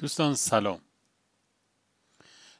[0.00, 0.80] دوستان سلام.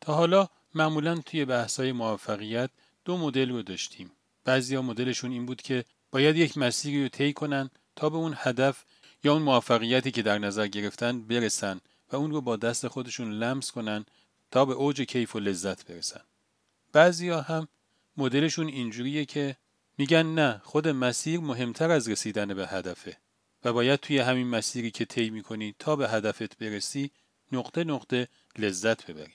[0.00, 2.70] تا حالا معمولا توی بحث‌های موفقیت
[3.04, 4.10] دو مدل رو داشتیم.
[4.44, 8.84] بعضیا مدلشون این بود که باید یک مسیری رو طی کنن تا به اون هدف
[9.24, 11.80] یا اون موفقیتی که در نظر گرفتن برسن
[12.12, 14.04] و اون رو با دست خودشون لمس کنن
[14.50, 16.20] تا به اوج کیف و لذت برسن.
[16.92, 17.68] بعضیا هم
[18.16, 19.56] مدلشون اینجوریه که
[19.98, 23.16] میگن نه خود مسیر مهمتر از رسیدن به هدفه
[23.64, 27.10] و باید توی همین مسیری که طی می‌کنی تا به هدفت برسی
[27.52, 28.28] نقطه نقطه
[28.58, 29.32] لذت ببری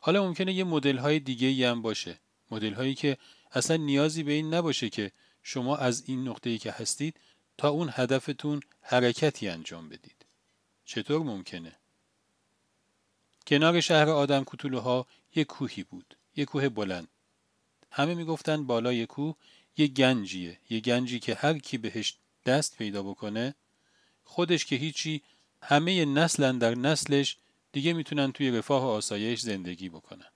[0.00, 2.18] حالا ممکنه یه مدل های دیگه هم باشه.
[2.50, 3.16] مدل هایی که
[3.52, 5.12] اصلا نیازی به این نباشه که
[5.42, 7.20] شما از این نقطه ای که هستید
[7.58, 10.26] تا اون هدفتون حرکتی انجام بدید.
[10.84, 11.72] چطور ممکنه؟
[13.46, 16.16] کنار شهر آدم کتولوها یه کوهی بود.
[16.36, 17.08] یه کوه بلند.
[17.90, 19.34] همه می‌گفتن بالای کوه
[19.76, 20.58] یه گنجیه.
[20.70, 22.16] یه گنجی که هر کی بهش
[22.46, 23.54] دست پیدا بکنه
[24.24, 25.22] خودش که هیچی
[25.62, 27.36] همه نسلن در نسلش
[27.72, 30.30] دیگه می‌تونن توی رفاه و آسایش زندگی بکنن.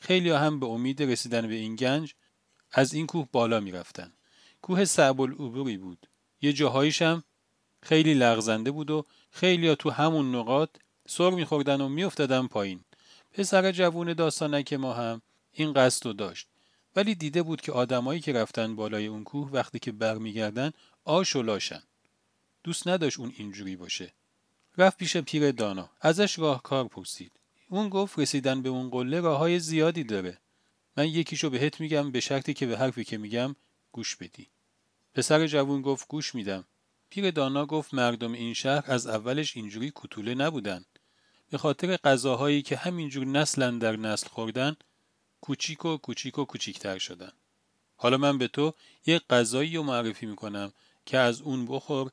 [0.00, 2.14] خیلی هم به امید رسیدن به این گنج
[2.72, 4.12] از این کوه بالا می‌رفتن.
[4.62, 6.06] کوه صعب العبوری بود.
[6.42, 7.22] یه جاهایش هم
[7.82, 10.70] خیلی لغزنده بود و خیلی تو همون نقاط
[11.08, 12.84] سر میخوردن و میافتادن پایین.
[13.32, 16.48] پسر جوون داستانک ما هم این قصد رو داشت.
[16.96, 20.72] ولی دیده بود که آدمایی که رفتن بالای اون کوه وقتی که برمیگردن
[21.04, 21.82] آش و لاشن.
[22.64, 24.12] دوست نداشت اون اینجوری باشه.
[24.80, 25.90] رفت پیش پیر دانا.
[26.00, 27.32] ازش راهکار پرسید.
[27.68, 30.38] اون گفت رسیدن به اون قله راه های زیادی داره.
[30.96, 33.56] من یکیشو بهت میگم به شرطی که به حرفی که میگم
[33.92, 34.48] گوش بدی.
[35.14, 36.64] پسر جوون گفت گوش میدم.
[37.10, 40.84] پیر دانا گفت مردم این شهر از اولش اینجوری کتوله نبودن.
[41.50, 44.76] به خاطر غذاهایی که همینجور نسلن در نسل خوردن
[45.40, 47.32] کوچیک و کوچیک و کوچیکتر شدن.
[47.96, 48.74] حالا من به تو
[49.06, 50.72] یه غذایی رو معرفی می‌کنم
[51.06, 52.10] که از اون بخور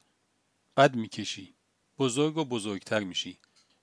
[0.77, 1.56] قد می‌کشی.
[2.00, 3.38] بزرگ و بزرگتر میشی.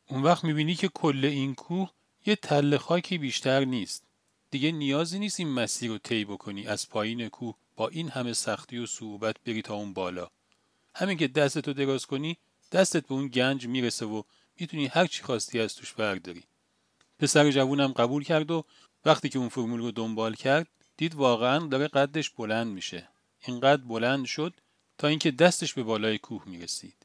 [0.09, 1.91] اون وقت می‌بینی که کل این کوه
[2.27, 4.05] یه تله خاکی بیشتر نیست.
[4.51, 8.79] دیگه نیازی نیست این مسیر رو طی بکنی از پایین کوه با این همه سختی
[8.79, 10.31] و صعوبت بری تا اون بالا.
[10.95, 12.37] همین که دستتو دراز کنی
[12.73, 14.23] دستت به اون گنج می‌رسه و
[14.61, 16.43] می‌تونی هر چی خواستی از توش برداری.
[17.19, 18.65] پسر جوونم قبول کرد و
[19.05, 20.67] وقتی که اون فرمول رو دنبال کرد
[20.97, 23.09] دید واقعا داره قدش بلند میشه.
[23.47, 24.55] اینقدر بلند شد
[24.99, 27.04] تا اینکه دستش به بالای کوه می‌رسید.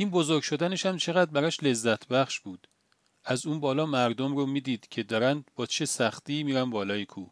[0.00, 2.68] این بزرگ شدنش هم چقدر براش لذت بخش بود.
[3.24, 7.30] از اون بالا مردم رو می‌دید که دارن با چه سختی میرن بالای کوه.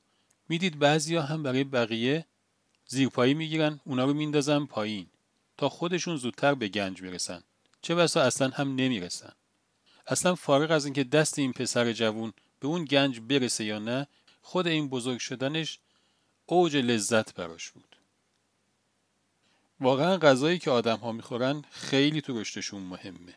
[0.48, 2.26] می‌دید بعضیا هم برای بقیه
[2.86, 5.06] زیرپایی می‌گیرن اونا رو میندازن پایین
[5.56, 7.42] تا خودشون زودتر به گنج می‌رسن.
[7.82, 9.32] چه بسا اصلا هم نمی‌رسن.
[10.06, 14.06] اصلا فارغ از اینکه دست این پسر جوون به اون گنج برسه یا نه
[14.42, 15.78] خود این بزرگ شدنش
[16.46, 17.96] اوج لذت براش بود.
[19.80, 23.34] واقعا غذایی که آدم ها می‌خورن خیلی تو رشدشون مهمه.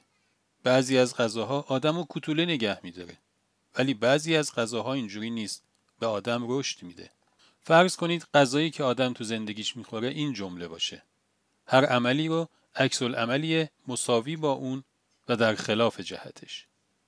[0.64, 3.18] بعضی از غذاها آدم رو کتوله نگه میداره.
[3.78, 5.64] ولی بعضی از غذاها اینجوری نیست.
[6.00, 7.12] به آدم رشد میده.
[7.60, 11.04] فرض کنید غذایی که آدم تو زندگیش می‌خوره این جمله باشه.
[11.68, 14.84] هر عملی رو عکس عملی مساوی با اون
[15.30, 16.68] و در خلاف جهتش.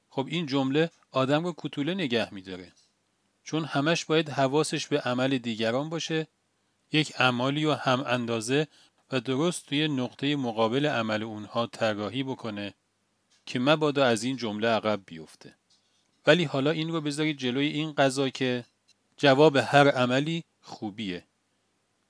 [0.09, 2.71] خب این جمله آدم رو کتوله نگه میداره.
[3.43, 6.27] چون همش باید حواسش به عمل دیگران باشه
[6.91, 8.67] یک عمالی و هم اندازه
[9.13, 12.73] و درست توی نقطه مقابل عمل اونها طراحی بکنه
[13.45, 15.55] که مبادا از این جمله عقب بیفته.
[16.27, 18.65] ولی حالا این رو بذارید جلوی این قضا که
[19.17, 21.23] جواب هر عملی خوبیه.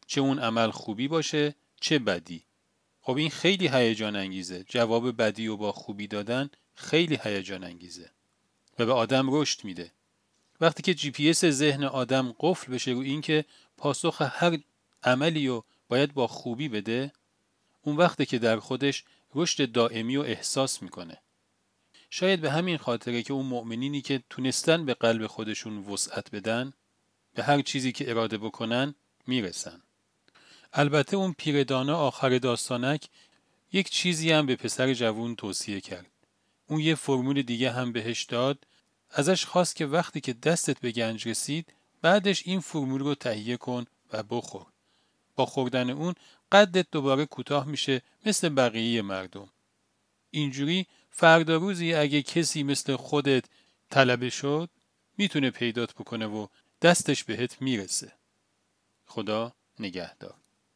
[0.08, 2.44] چه اون عمل خوبی باشه چه بدی.
[3.02, 4.66] خب این خیلی هیجان انگیزه.
[4.70, 8.12] جواب بدی و با خوبی دادن خیلی هیجان انگیزه
[8.80, 9.92] و به آدم رشد میده.
[10.62, 13.46] وقتی که جی پی ذهن آدم قفل بشه رو اینکه
[13.78, 14.60] پاسخ هر
[15.04, 17.12] عملی و باید با خوبی بده
[17.82, 19.04] اون وقتی که در خودش
[19.36, 21.18] رشد دائمی و احساس می‌کنه.
[22.10, 26.74] شاید به همین خاطره که اون مؤمنینی که تونستن به قلب خودشون وسعت بدن
[27.34, 28.96] به هر چیزی که اراده بکنن
[29.28, 29.82] می‌رسن.
[30.74, 33.10] البته اون پیردانا آخر داستانک
[33.74, 36.12] یک چیزی هم به پسر جوون توصیه کرد.
[36.68, 38.68] اون یه فرمول دیگه هم بهش داد.
[39.12, 43.86] ازش خواست که وقتی که دستت به گنج رسید بعدش این فرمول رو تهیه کن
[44.14, 44.66] و بخور.
[45.36, 46.14] با خوردن اون
[46.52, 49.50] قدت دوباره کوتاه میشه مثل بقیه مردم.
[50.32, 53.46] اینجوری فردا روزی اگه کسی مثل خودت
[53.90, 54.70] طلبه شد
[55.18, 56.48] می‌تونه پیدات بکنه و
[56.82, 58.12] دستش بهت می‌رسه.
[59.06, 60.43] خدا نگهدار.